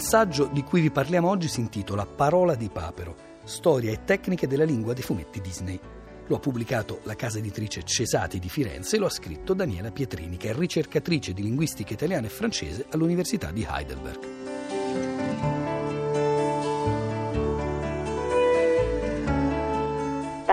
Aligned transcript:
Il 0.00 0.06
saggio 0.06 0.46
di 0.46 0.62
cui 0.64 0.80
vi 0.80 0.90
parliamo 0.90 1.28
oggi 1.28 1.46
si 1.46 1.60
intitola 1.60 2.06
Parola 2.06 2.54
di 2.54 2.70
Papero, 2.70 3.14
storia 3.44 3.92
e 3.92 4.02
tecniche 4.02 4.46
della 4.46 4.64
lingua 4.64 4.94
dei 4.94 5.02
fumetti 5.02 5.42
Disney. 5.42 5.78
Lo 6.26 6.36
ha 6.36 6.38
pubblicato 6.38 7.00
la 7.02 7.14
casa 7.14 7.36
editrice 7.36 7.82
Cesati 7.82 8.38
di 8.38 8.48
Firenze 8.48 8.96
e 8.96 8.98
lo 8.98 9.04
ha 9.04 9.10
scritto 9.10 9.52
Daniela 9.52 9.90
Pietrini, 9.90 10.38
che 10.38 10.48
è 10.48 10.54
ricercatrice 10.54 11.34
di 11.34 11.42
linguistica 11.42 11.92
italiana 11.92 12.28
e 12.28 12.30
francese 12.30 12.86
all'Università 12.92 13.50
di 13.50 13.66
Heidelberg. 13.70 14.39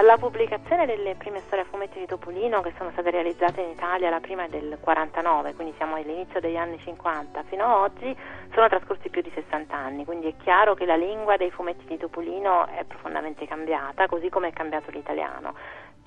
Dalla 0.08 0.20
pubblicazione 0.20 0.86
delle 0.86 1.16
prime 1.16 1.42
storie 1.42 1.66
a 1.66 1.68
fumetti 1.70 2.00
di 2.00 2.05
Topolino 2.05 2.62
che 2.62 2.71
sono 2.78 2.92
state 2.92 3.12
realizzate 3.12 3.60
in 3.60 3.71
Italia, 3.71 4.10
la 4.10 4.21
prima 4.21 4.46
è 4.46 4.48
del 4.48 4.78
49, 4.80 5.54
quindi 5.54 5.74
siamo 5.76 5.96
all'inizio 5.96 6.39
degli 6.39 6.56
anni 6.56 6.80
50, 6.80 7.44
fino 7.50 7.66
ad 7.66 7.92
oggi 7.92 8.16
sono 8.54 8.70
trascorsi 8.70 9.10
più 9.10 9.21
di 9.21 9.30
60 9.33 9.75
anni, 9.75 10.06
quindi 10.06 10.30
è 10.30 10.33
chiaro 10.42 10.75
che 10.75 10.86
la 10.86 10.96
lingua 10.96 11.36
dei 11.36 11.52
fumetti 11.52 11.83
di 11.86 11.97
Topolino 11.97 12.68
è 12.68 12.86
profondamente 12.86 13.46
cambiata, 13.47 14.07
così 14.07 14.30
come 14.30 14.47
è 14.47 14.54
cambiato 14.54 14.92
l'italiano 14.92 15.54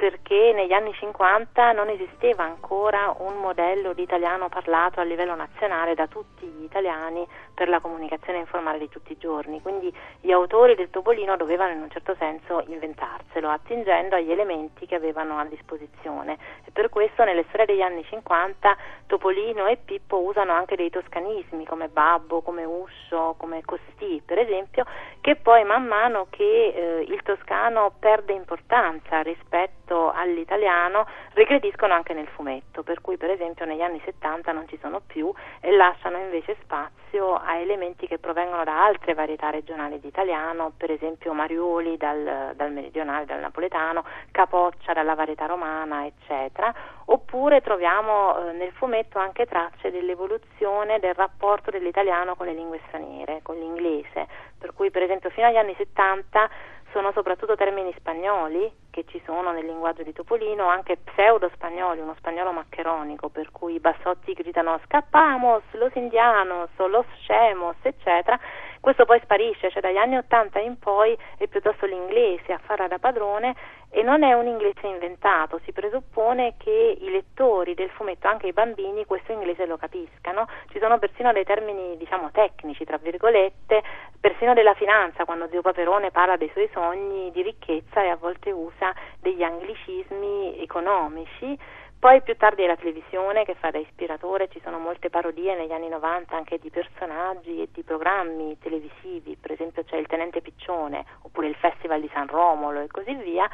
perché 0.00 0.52
negli 0.54 0.72
anni 0.72 0.94
50 0.94 1.72
non 1.72 1.90
esisteva 1.90 2.42
ancora 2.42 3.14
un 3.18 3.36
modello 3.36 3.92
di 3.92 4.00
italiano 4.00 4.48
parlato 4.48 4.98
a 4.98 5.02
livello 5.02 5.34
nazionale 5.34 5.94
da 5.94 6.06
tutti 6.06 6.46
gli 6.46 6.64
italiani 6.64 7.28
per 7.52 7.68
la 7.68 7.80
comunicazione 7.80 8.38
informale 8.38 8.78
di 8.78 8.88
tutti 8.88 9.12
i 9.12 9.18
giorni, 9.18 9.60
quindi 9.60 9.94
gli 10.22 10.32
autori 10.32 10.74
del 10.74 10.88
Topolino 10.88 11.36
dovevano 11.36 11.74
in 11.74 11.82
un 11.82 11.90
certo 11.90 12.14
senso 12.18 12.64
inventarselo 12.66 13.46
attingendo 13.50 14.16
agli 14.16 14.30
elementi 14.30 14.86
che 14.86 14.94
avevano 14.94 15.36
a 15.36 15.44
disposizione. 15.44 16.38
E 16.64 16.70
per 16.70 16.88
questo 16.88 17.22
nelle 17.24 17.44
storie 17.48 17.66
degli 17.66 17.82
anni 17.82 18.02
50 18.02 18.76
Topolino 19.06 19.66
e 19.66 19.76
Pippo 19.76 20.22
usano 20.22 20.52
anche 20.52 20.76
dei 20.76 20.88
toscanismi 20.88 21.66
come 21.66 21.88
babbo, 21.88 22.40
come 22.40 22.64
uscio, 22.64 23.34
come 23.36 23.60
costì 23.66 24.22
per 24.24 24.38
esempio, 24.38 24.86
che 25.20 25.36
poi 25.36 25.64
man 25.64 25.84
mano 25.84 26.28
che 26.30 26.72
eh, 26.74 27.04
il 27.06 27.20
toscano 27.22 27.92
perde 27.98 28.32
importanza 28.32 29.20
rispetto 29.20 29.89
rispetto 29.90 30.12
all'italiano 30.12 31.06
regrediscono 31.32 31.92
anche 31.92 32.14
nel 32.14 32.28
fumetto, 32.28 32.82
per 32.82 33.00
cui 33.00 33.16
per 33.16 33.30
esempio 33.30 33.64
negli 33.64 33.82
anni 33.82 34.00
70 34.04 34.52
non 34.52 34.68
ci 34.68 34.78
sono 34.80 35.00
più 35.04 35.32
e 35.60 35.72
lasciano 35.72 36.18
invece 36.18 36.56
spazio 36.62 37.34
a 37.34 37.56
elementi 37.56 38.06
che 38.06 38.18
provengono 38.18 38.62
da 38.62 38.84
altre 38.84 39.14
varietà 39.14 39.50
regionali 39.50 39.98
di 39.98 40.06
italiano, 40.06 40.72
per 40.76 40.92
esempio 40.92 41.32
Marioli 41.32 41.96
dal, 41.96 42.52
dal 42.54 42.72
meridionale, 42.72 43.24
dal 43.24 43.40
napoletano, 43.40 44.04
Capoccia 44.30 44.92
dalla 44.92 45.14
varietà 45.14 45.46
romana, 45.46 46.06
eccetera, 46.06 46.72
oppure 47.06 47.60
troviamo 47.60 48.48
eh, 48.48 48.52
nel 48.52 48.72
fumetto 48.72 49.18
anche 49.18 49.46
tracce 49.46 49.90
dell'evoluzione 49.90 51.00
del 51.00 51.14
rapporto 51.14 51.70
dell'italiano 51.70 52.36
con 52.36 52.46
le 52.46 52.52
lingue 52.52 52.80
straniere, 52.86 53.40
con 53.42 53.56
l'inglese, 53.56 54.28
per 54.58 54.72
cui 54.72 54.90
per 54.90 55.02
esempio 55.02 55.30
fino 55.30 55.46
agli 55.46 55.56
anni 55.56 55.74
70 55.76 56.50
sono 56.92 57.12
soprattutto 57.12 57.56
termini 57.56 57.92
spagnoli 57.96 58.70
che 58.90 59.04
ci 59.06 59.20
sono 59.24 59.52
nel 59.52 59.64
linguaggio 59.64 60.02
di 60.02 60.12
Topolino, 60.12 60.66
anche 60.66 60.96
pseudo-spagnoli, 60.96 62.00
uno 62.00 62.14
spagnolo 62.18 62.52
maccheronico, 62.52 63.28
per 63.28 63.50
cui 63.50 63.74
i 63.74 63.80
bassotti 63.80 64.32
gridano 64.32 64.78
scappamos, 64.84 65.62
los 65.72 65.94
indianos, 65.94 66.70
los 66.76 67.06
scemos, 67.20 67.76
eccetera. 67.82 68.38
Questo 68.80 69.04
poi 69.04 69.20
sparisce, 69.20 69.70
cioè 69.70 69.82
dagli 69.82 69.98
anni 69.98 70.16
80 70.16 70.58
in 70.60 70.78
poi 70.78 71.16
è 71.36 71.46
piuttosto 71.48 71.84
l'inglese 71.84 72.54
a 72.54 72.60
farla 72.64 72.88
da 72.88 72.98
padrone 72.98 73.54
e 73.90 74.02
non 74.02 74.22
è 74.22 74.32
un 74.32 74.46
inglese 74.46 74.86
inventato, 74.86 75.60
si 75.64 75.72
presuppone 75.72 76.54
che 76.56 76.96
i 76.98 77.10
lettori 77.10 77.74
del 77.74 77.90
fumetto, 77.90 78.26
anche 78.26 78.46
i 78.46 78.52
bambini, 78.54 79.04
questo 79.04 79.32
inglese 79.32 79.66
lo 79.66 79.76
capiscano. 79.76 80.46
Ci 80.70 80.78
sono 80.78 80.98
persino 80.98 81.30
dei 81.32 81.44
termini, 81.44 81.98
diciamo, 81.98 82.30
tecnici, 82.30 82.84
tra 82.84 82.96
virgolette, 82.96 83.82
persino 84.18 84.54
della 84.54 84.74
finanza, 84.74 85.26
quando 85.26 85.48
Zio 85.48 85.60
Paperone 85.60 86.10
parla 86.10 86.36
dei 86.36 86.50
suoi 86.52 86.70
sogni 86.72 87.30
di 87.32 87.42
ricchezza 87.42 88.02
e 88.02 88.08
a 88.08 88.16
volte 88.16 88.50
usa 88.50 88.94
degli 89.20 89.42
anglicismi 89.42 90.58
economici. 90.62 91.58
Poi 92.00 92.22
più 92.22 92.34
tardi 92.34 92.62
è 92.62 92.66
la 92.66 92.76
televisione 92.76 93.44
che 93.44 93.54
fa 93.54 93.70
da 93.70 93.76
ispiratore, 93.76 94.48
ci 94.48 94.58
sono 94.64 94.78
molte 94.78 95.10
parodie 95.10 95.54
negli 95.54 95.72
anni 95.72 95.90
90 95.90 96.34
anche 96.34 96.56
di 96.56 96.70
personaggi 96.70 97.60
e 97.60 97.68
di 97.70 97.82
programmi 97.82 98.56
televisivi, 98.58 99.36
per 99.38 99.52
esempio 99.52 99.84
c'è 99.84 99.98
il 99.98 100.06
Tenente 100.06 100.40
Piccione 100.40 101.04
oppure 101.24 101.48
il 101.48 101.56
Festival 101.56 102.00
di 102.00 102.08
San 102.10 102.26
Romolo 102.26 102.80
e 102.80 102.86
così 102.86 103.12
via 103.16 103.46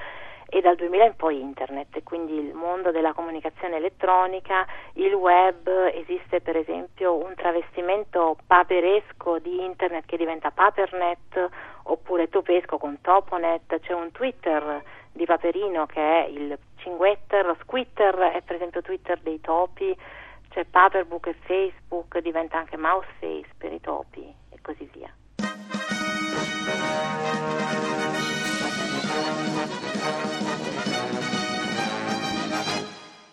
e 0.49 0.61
dal 0.61 0.77
2000 0.77 1.07
in 1.07 1.17
poi 1.17 1.41
internet, 1.41 2.05
quindi 2.05 2.34
il 2.34 2.55
mondo 2.55 2.93
della 2.93 3.15
comunicazione 3.15 3.79
elettronica, 3.79 4.65
il 4.93 5.13
web, 5.13 5.69
esiste 5.93 6.41
per 6.41 6.57
esempio 6.57 7.17
un 7.17 7.34
travestimento 7.34 8.37
paperesco 8.47 9.41
di 9.41 9.65
internet 9.65 10.07
che 10.07 10.17
diventa 10.17 10.53
papernet 10.53 11.49
oppure 11.83 12.28
topesco 12.28 12.78
con 12.78 13.01
toponet, 13.01 13.81
c'è 13.81 13.93
un 13.93 14.13
Twitter 14.13 14.84
di 15.11 15.25
Paperino 15.25 15.87
che 15.87 16.01
è 16.01 16.28
il 16.28 16.57
Cinguetter, 16.87 17.57
Squitter 17.63 18.15
è 18.15 18.43
per 18.43 18.55
esempio 18.55 18.81
Twitter 18.81 19.19
dei 19.19 19.41
topi, 19.41 19.93
c'è 20.51 20.65
Paperbook 20.65 21.27
e 21.27 21.35
Facebook, 21.41 22.17
diventa 22.21 22.59
anche 22.59 22.77
Mouseface 22.77 23.49
per 23.59 23.73
i 23.73 23.81
topi 23.81 24.33
e 24.51 24.59
così 24.63 24.89
via. 24.93 25.13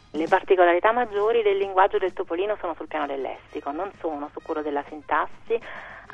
Le 0.10 0.28
particolarità 0.28 0.92
maggiori 0.92 1.44
del 1.44 1.58
linguaggio 1.58 2.00
del 2.00 2.14
topolino 2.14 2.58
sono 2.60 2.74
sul 2.74 2.88
piano 2.88 3.06
del 3.06 3.22
lessico, 3.22 3.72
non 3.72 3.92
sono 4.00 4.32
su 4.34 4.40
quello 4.42 4.64
della 4.64 4.84
sintassi, 4.88 5.62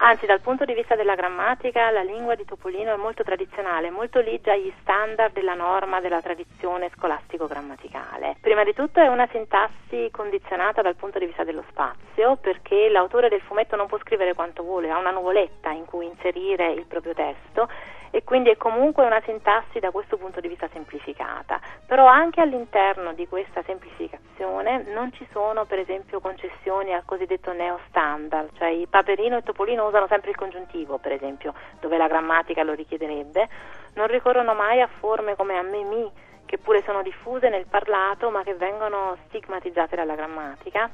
Anzi, 0.01 0.25
dal 0.25 0.39
punto 0.39 0.63
di 0.63 0.73
vista 0.73 0.95
della 0.95 1.15
grammatica, 1.15 1.89
la 1.89 2.03
lingua 2.03 2.35
di 2.35 2.45
Topolino 2.45 2.93
è 2.93 2.95
molto 2.95 3.23
tradizionale, 3.23 3.89
molto 3.89 4.21
ligia 4.21 4.53
agli 4.53 4.71
standard 4.79 5.33
della 5.33 5.55
norma 5.55 5.99
della 5.99 6.21
tradizione 6.21 6.89
scolastico-grammaticale. 6.95 8.37
Prima 8.39 8.63
di 8.63 8.73
tutto 8.73 9.01
è 9.01 9.07
una 9.07 9.27
sintassi 9.29 10.07
condizionata 10.09 10.81
dal 10.81 10.95
punto 10.95 11.19
di 11.19 11.25
vista 11.25 11.43
dello 11.43 11.65
spazio, 11.67 12.37
perché 12.37 12.87
l'autore 12.87 13.27
del 13.27 13.41
fumetto 13.41 13.75
non 13.75 13.87
può 13.87 13.99
scrivere 13.99 14.33
quanto 14.33 14.63
vuole, 14.63 14.89
ha 14.89 14.97
una 14.97 15.11
nuvoletta 15.11 15.71
in 15.71 15.83
cui 15.83 16.05
inserire 16.05 16.71
il 16.71 16.85
proprio 16.85 17.13
testo 17.13 17.67
e 18.11 18.23
quindi 18.23 18.49
è 18.49 18.57
comunque 18.57 19.05
una 19.05 19.21
sintassi 19.25 19.79
da 19.79 19.91
questo 19.91 20.17
punto 20.17 20.39
di 20.39 20.47
vista 20.47 20.67
semplificata, 20.71 21.59
però 21.85 22.05
anche 22.05 22.41
all'interno 22.41 23.13
di 23.13 23.27
questa 23.27 23.61
semplificazione 23.63 24.83
non 24.93 25.11
ci 25.13 25.27
sono 25.31 25.65
per 25.65 25.79
esempio 25.79 26.19
concessioni 26.19 26.93
al 26.93 27.05
cosiddetto 27.05 27.53
neo 27.53 27.79
standard, 27.87 28.49
cioè 28.57 28.69
i 28.69 28.87
Paperino 28.87 29.37
e 29.37 29.43
Topolino 29.43 29.87
usano 29.87 30.07
sempre 30.07 30.31
il 30.31 30.35
congiuntivo 30.35 30.97
per 30.97 31.11
esempio, 31.11 31.53
dove 31.79 31.97
la 31.97 32.07
grammatica 32.07 32.63
lo 32.63 32.73
richiederebbe, 32.73 33.47
non 33.93 34.07
ricorrono 34.07 34.53
mai 34.53 34.81
a 34.81 34.87
forme 34.87 35.35
come 35.35 35.57
a 35.57 35.61
me 35.61 35.83
mi, 35.83 36.11
che 36.45 36.57
pure 36.57 36.81
sono 36.81 37.03
diffuse 37.03 37.49
nel 37.49 37.67
parlato 37.67 38.31
ma 38.31 38.41
che 38.43 38.55
vengono 38.55 39.15
stigmatizzate 39.27 39.95
dalla 39.95 40.15
grammatica 40.15 40.89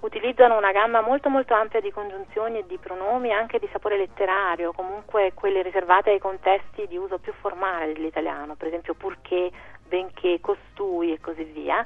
utilizzano 0.00 0.56
una 0.56 0.72
gamma 0.72 1.00
molto 1.00 1.28
molto 1.28 1.54
ampia 1.54 1.80
di 1.80 1.90
congiunzioni 1.90 2.58
e 2.58 2.66
di 2.66 2.78
pronomi 2.78 3.32
anche 3.32 3.58
di 3.58 3.68
sapore 3.72 3.96
letterario, 3.96 4.72
comunque 4.72 5.32
quelle 5.34 5.62
riservate 5.62 6.10
ai 6.10 6.18
contesti 6.18 6.86
di 6.86 6.96
uso 6.96 7.18
più 7.18 7.32
formale 7.40 7.92
dell'italiano, 7.92 8.54
per 8.54 8.68
esempio 8.68 8.94
purché, 8.94 9.50
benché, 9.86 10.40
costui 10.40 11.12
e 11.12 11.20
così 11.20 11.44
via. 11.44 11.84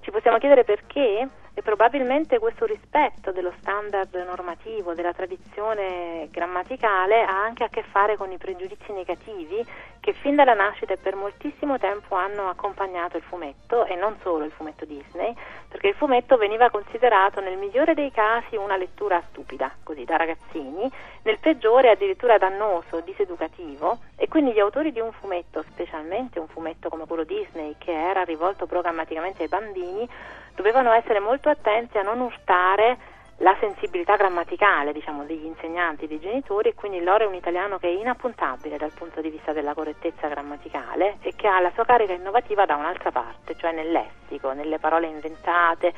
Ci 0.00 0.10
possiamo 0.10 0.38
chiedere 0.38 0.64
perché 0.64 1.28
e 1.54 1.62
probabilmente 1.62 2.38
questo 2.38 2.64
rispetto 2.64 3.30
dello 3.30 3.52
standard 3.58 4.14
normativo, 4.26 4.94
della 4.94 5.12
tradizione 5.12 6.28
grammaticale 6.30 7.22
ha 7.22 7.42
anche 7.42 7.64
a 7.64 7.68
che 7.68 7.82
fare 7.82 8.16
con 8.16 8.32
i 8.32 8.38
pregiudizi 8.38 8.92
negativi 8.92 9.64
che 10.02 10.14
fin 10.14 10.34
dalla 10.34 10.54
nascita 10.54 10.94
e 10.94 10.96
per 10.96 11.14
moltissimo 11.14 11.78
tempo 11.78 12.16
hanno 12.16 12.48
accompagnato 12.48 13.16
il 13.16 13.22
fumetto 13.22 13.84
e 13.84 13.94
non 13.94 14.16
solo 14.20 14.44
il 14.44 14.50
fumetto 14.50 14.84
Disney, 14.84 15.32
perché 15.68 15.88
il 15.88 15.94
fumetto 15.94 16.36
veniva 16.36 16.70
considerato 16.70 17.40
nel 17.40 17.56
migliore 17.56 17.94
dei 17.94 18.10
casi 18.10 18.56
una 18.56 18.76
lettura 18.76 19.22
stupida, 19.28 19.70
così 19.84 20.04
da 20.04 20.16
ragazzini, 20.16 20.90
nel 21.22 21.38
peggiore 21.38 21.90
addirittura 21.90 22.36
dannoso, 22.36 22.98
diseducativo 22.98 23.98
e 24.16 24.26
quindi 24.26 24.50
gli 24.50 24.58
autori 24.58 24.90
di 24.90 24.98
un 24.98 25.12
fumetto, 25.12 25.62
specialmente 25.70 26.40
un 26.40 26.48
fumetto 26.48 26.88
come 26.88 27.06
quello 27.06 27.22
Disney 27.22 27.76
che 27.78 27.92
era 27.92 28.24
rivolto 28.24 28.66
programmaticamente 28.66 29.44
ai 29.44 29.48
bambini, 29.48 30.08
dovevano 30.54 30.92
essere 30.92 31.20
molto 31.20 31.48
attenti 31.48 31.98
a 31.98 32.02
non 32.02 32.20
urtare 32.20 32.98
la 33.38 33.56
sensibilità 33.58 34.16
grammaticale 34.16 34.92
diciamo, 34.92 35.24
degli 35.24 35.44
insegnanti, 35.44 36.06
dei 36.06 36.20
genitori 36.20 36.68
e 36.68 36.74
quindi 36.74 37.02
loro 37.02 37.24
è 37.24 37.26
un 37.26 37.34
italiano 37.34 37.78
che 37.78 37.88
è 37.88 37.90
inappuntabile 37.90 38.76
dal 38.76 38.92
punto 38.92 39.20
di 39.20 39.30
vista 39.30 39.52
della 39.52 39.74
correttezza 39.74 40.28
grammaticale 40.28 41.16
e 41.22 41.34
che 41.34 41.48
ha 41.48 41.60
la 41.60 41.72
sua 41.74 41.84
carica 41.84 42.12
innovativa 42.12 42.66
da 42.66 42.76
un'altra 42.76 43.10
parte, 43.10 43.56
cioè 43.56 43.72
nel 43.72 43.90
lessico, 43.90 44.52
nelle 44.52 44.78
parole 44.78 45.08
inventate, 45.08 45.92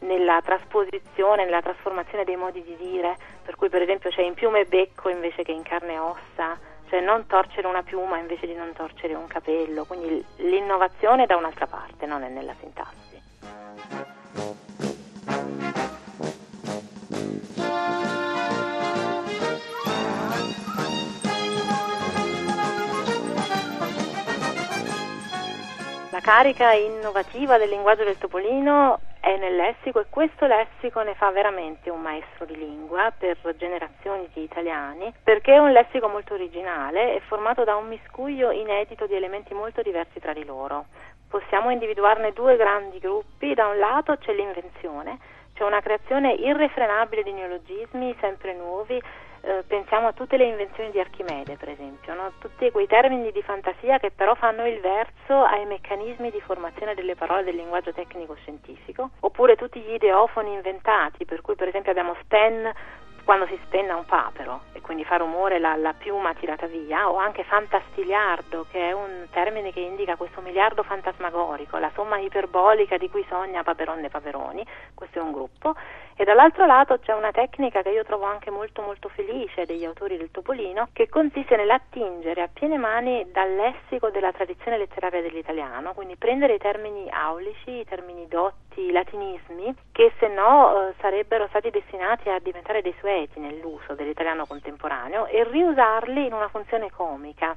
nella 0.00 0.40
trasposizione, 0.44 1.44
nella 1.44 1.62
trasformazione 1.62 2.24
dei 2.24 2.36
modi 2.36 2.62
di 2.62 2.76
dire, 2.76 3.16
per 3.44 3.56
cui 3.56 3.68
per 3.68 3.82
esempio 3.82 4.10
c'è 4.10 4.22
in 4.22 4.34
piume 4.34 4.60
e 4.60 4.66
becco 4.66 5.08
invece 5.08 5.42
che 5.42 5.52
in 5.52 5.62
carne 5.62 5.94
e 5.94 5.98
ossa, 5.98 6.56
cioè 6.88 7.00
non 7.00 7.26
torcere 7.26 7.66
una 7.66 7.82
piuma 7.82 8.18
invece 8.18 8.46
di 8.46 8.54
non 8.54 8.72
torcere 8.72 9.14
un 9.14 9.26
capello, 9.26 9.84
quindi 9.86 10.24
l'innovazione 10.36 11.24
è 11.24 11.26
da 11.26 11.36
un'altra 11.36 11.66
parte, 11.66 12.06
non 12.06 12.22
è 12.22 12.28
nella 12.28 12.54
sintassi. 12.60 13.15
La 26.16 26.22
carica 26.22 26.72
innovativa 26.72 27.58
del 27.58 27.68
linguaggio 27.68 28.04
del 28.04 28.16
topolino 28.16 29.00
è 29.20 29.36
nel 29.36 29.56
lessico 29.56 30.00
e 30.00 30.06
questo 30.08 30.46
lessico 30.46 31.02
ne 31.02 31.14
fa 31.14 31.30
veramente 31.30 31.90
un 31.90 32.00
maestro 32.00 32.44
di 32.46 32.56
lingua 32.56 33.12
per 33.16 33.36
generazioni 33.56 34.28
di 34.32 34.42
italiani 34.42 35.12
perché 35.22 35.54
è 35.54 35.58
un 35.58 35.72
lessico 35.72 36.08
molto 36.08 36.34
originale 36.34 37.16
e 37.16 37.20
formato 37.20 37.64
da 37.64 37.74
un 37.74 37.88
miscuglio 37.88 38.50
inedito 38.50 39.06
di 39.06 39.14
elementi 39.14 39.52
molto 39.52 39.82
diversi 39.82 40.20
tra 40.20 40.32
di 40.32 40.44
loro. 40.44 40.86
Possiamo 41.36 41.68
individuarne 41.68 42.32
due 42.32 42.56
grandi 42.56 42.98
gruppi, 42.98 43.52
da 43.52 43.66
un 43.66 43.76
lato 43.76 44.16
c'è 44.16 44.32
l'invenzione, 44.32 45.18
c'è 45.52 45.64
una 45.64 45.82
creazione 45.82 46.32
irrefrenabile 46.32 47.22
di 47.22 47.32
neologismi 47.32 48.16
sempre 48.20 48.54
nuovi 48.54 48.98
eh, 49.46 49.62
pensiamo 49.64 50.08
a 50.08 50.12
tutte 50.12 50.36
le 50.36 50.46
invenzioni 50.46 50.90
di 50.90 50.98
Archimede, 50.98 51.56
per 51.56 51.68
esempio, 51.68 52.14
no? 52.14 52.32
tutti 52.40 52.68
quei 52.72 52.88
termini 52.88 53.30
di 53.30 53.42
fantasia 53.42 53.98
che 53.98 54.10
però 54.10 54.34
fanno 54.34 54.66
il 54.66 54.80
verso 54.80 55.44
ai 55.44 55.64
meccanismi 55.66 56.32
di 56.32 56.40
formazione 56.40 56.94
delle 56.94 57.14
parole 57.14 57.44
del 57.44 57.54
linguaggio 57.54 57.92
tecnico-scientifico, 57.92 59.10
oppure 59.20 59.54
tutti 59.54 59.78
gli 59.78 59.92
ideofoni 59.92 60.52
inventati, 60.52 61.24
per 61.24 61.42
cui 61.42 61.54
per 61.54 61.68
esempio 61.68 61.92
abbiamo 61.92 62.16
Sten 62.24 62.72
quando 63.26 63.46
si 63.48 63.58
spenna 63.64 63.96
un 63.96 64.04
papero 64.04 64.60
e 64.72 64.80
quindi 64.80 65.04
fa 65.04 65.16
rumore 65.16 65.58
la, 65.58 65.74
la, 65.74 65.92
piuma 65.94 66.32
tirata 66.34 66.66
via, 66.66 67.10
o 67.10 67.16
anche 67.16 67.42
fantastiliardo, 67.42 68.66
che 68.70 68.88
è 68.88 68.92
un 68.92 69.26
termine 69.32 69.72
che 69.72 69.80
indica 69.80 70.14
questo 70.14 70.40
miliardo 70.40 70.84
fantasmagorico, 70.84 71.76
la 71.78 71.90
somma 71.92 72.18
iperbolica 72.18 72.96
di 72.96 73.10
cui 73.10 73.26
sogna 73.28 73.64
Paperonne 73.64 74.08
Paperoni, 74.08 74.64
questo 74.94 75.18
è 75.18 75.22
un 75.22 75.32
gruppo, 75.32 75.74
e 76.18 76.24
dall'altro 76.24 76.66
lato 76.66 76.98
c'è 77.00 77.12
una 77.12 77.32
tecnica 77.32 77.82
che 77.82 77.90
io 77.90 78.04
trovo 78.04 78.24
anche 78.24 78.50
molto 78.50 78.80
molto 78.80 79.08
felice 79.08 79.66
degli 79.66 79.84
autori 79.84 80.16
del 80.16 80.30
Topolino, 80.30 80.88
che 80.92 81.08
consiste 81.08 81.56
nell'attingere 81.56 82.42
a 82.42 82.48
piene 82.50 82.78
mani 82.78 83.26
dal 83.32 83.54
lessico 83.54 84.08
della 84.10 84.32
tradizione 84.32 84.78
letteraria 84.78 85.20
dell'italiano, 85.20 85.94
quindi 85.94 86.16
prendere 86.16 86.54
i 86.54 86.58
termini 86.58 87.10
aulici, 87.10 87.80
i 87.80 87.84
termini 87.84 88.28
dotti, 88.28 88.82
i 88.82 88.92
latinismi, 88.92 89.74
che 89.90 90.12
se 90.18 90.28
no 90.28 90.88
eh, 90.88 90.94
sarebbero 91.00 91.48
stati 91.48 91.70
destinati 91.70 92.30
a 92.30 92.38
diventare 92.38 92.82
dei 92.82 92.94
sueti 93.16 93.40
nell'uso 93.40 93.94
dell'italiano 93.94 94.44
contemporaneo, 94.44 95.26
e 95.26 95.42
riusarli 95.44 96.26
in 96.26 96.34
una 96.34 96.48
funzione 96.48 96.90
comica 96.90 97.56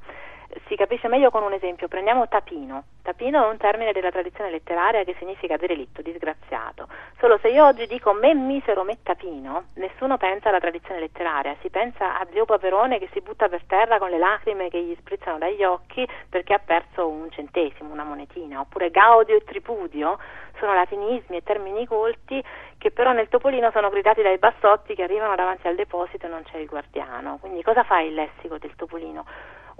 si 0.68 0.76
capisce 0.76 1.08
meglio 1.08 1.30
con 1.30 1.44
un 1.44 1.54
esempio. 1.54 1.88
Prendiamo 1.88 2.28
tapino. 2.28 2.84
Tapino 3.02 3.44
è 3.44 3.50
un 3.50 3.58
termine 3.58 3.92
della 3.92 4.12
tradizione 4.12 4.50
letteraria 4.50 5.04
che 5.04 5.16
significa 5.18 5.58
derelitto, 5.58 6.02
disgraziato. 6.02 6.88
Solo 7.20 7.38
se 7.40 7.50
io 7.50 7.66
oggi 7.66 7.88
dico 7.88 8.14
me 8.14 8.34
misero 8.34 8.84
me 8.84 8.98
tapino, 9.02 9.66
nessuno 9.76 10.18
pensa 10.18 10.50
alla 10.50 10.60
tradizione 10.60 11.00
letteraria, 11.00 11.56
si 11.62 11.70
pensa 11.70 12.20
a 12.20 12.28
Zio 12.32 12.46
Paperone 12.46 13.00
che 13.00 13.10
si 13.12 13.22
butta 13.22 13.50
per 13.50 13.64
terra 13.66 13.98
con 13.98 14.10
le 14.10 14.18
lacrime 14.18 14.70
che 14.70 14.82
gli 14.82 14.96
sprizzano 15.00 15.38
dagli 15.38 15.64
occhi 15.64 16.08
perché 16.30 16.54
ha 16.54 16.62
perso 16.64 17.08
un 17.08 17.30
centesimo, 17.32 17.92
una 17.92 18.04
monetina, 18.04 18.60
oppure 18.60 18.92
Gaudio 18.92 19.36
e 19.36 19.44
Tripudio 19.44 20.18
sono 20.60 20.74
latinismi 20.74 21.38
e 21.38 21.44
termini 21.44 21.86
colti 21.86 22.44
che 22.78 22.92
però 22.92 23.12
nel 23.12 23.30
Topolino 23.30 23.72
sono 23.72 23.90
gridati 23.90 24.22
dai 24.22 24.38
bassotti 24.38 24.94
che 24.94 25.04
arrivano 25.04 25.36
davanti 25.36 25.68
al 25.68 25.76
deposito 25.76 26.26
e 26.26 26.30
non 26.30 26.44
c'è 26.44 26.58
il 26.58 26.68
guardiano. 26.68 27.38
Quindi 27.40 27.64
cosa 27.64 27.84
fa 27.84 28.00
il 28.02 28.14
lessico 28.14 28.58
del 28.58 28.76
Topolino? 28.76 29.26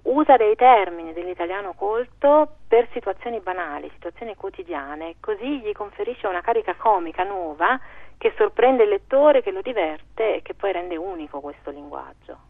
Usa 0.04 0.38
dei 0.38 0.56
termini 0.56 1.14
dell'italiano 1.14 1.74
colto 1.74 2.56
per 2.68 2.88
situazioni 2.92 3.40
banali, 3.40 3.90
situazioni 3.94 4.36
quotidiane, 4.36 5.16
così 5.20 5.60
gli 5.60 5.72
conferisce 5.72 6.28
una 6.28 6.42
carica 6.42 6.76
comica 6.76 7.24
nuova 7.24 7.80
che 8.18 8.34
sorprende 8.36 8.84
il 8.84 8.90
lettore, 8.90 9.42
che 9.42 9.52
lo 9.52 9.62
diverte 9.62 10.36
e 10.36 10.42
che 10.42 10.54
poi 10.54 10.72
rende 10.72 10.98
unico 10.98 11.40
questo 11.40 11.72
linguaggio. 11.72 12.48